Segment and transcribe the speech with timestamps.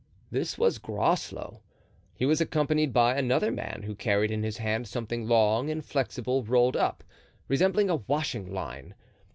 [0.31, 1.61] This was Groslow.
[2.15, 6.43] He was accompanied by another man, who carried in his hand something long and flexible
[6.43, 7.03] rolled up,
[7.47, 8.95] resembling a washing line.